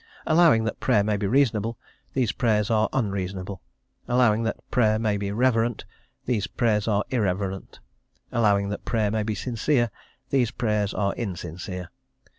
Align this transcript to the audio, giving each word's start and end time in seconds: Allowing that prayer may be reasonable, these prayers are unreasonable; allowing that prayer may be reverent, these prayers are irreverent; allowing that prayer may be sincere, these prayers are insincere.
Allowing 0.25 0.63
that 0.63 0.79
prayer 0.79 1.03
may 1.03 1.15
be 1.15 1.27
reasonable, 1.27 1.77
these 2.13 2.31
prayers 2.31 2.71
are 2.71 2.89
unreasonable; 2.91 3.61
allowing 4.07 4.41
that 4.41 4.55
prayer 4.71 4.97
may 4.97 5.15
be 5.15 5.31
reverent, 5.31 5.85
these 6.25 6.47
prayers 6.47 6.87
are 6.87 7.05
irreverent; 7.11 7.79
allowing 8.31 8.69
that 8.69 8.83
prayer 8.83 9.11
may 9.11 9.21
be 9.21 9.35
sincere, 9.35 9.91
these 10.31 10.49
prayers 10.49 10.91
are 10.95 11.13
insincere. 11.13 11.91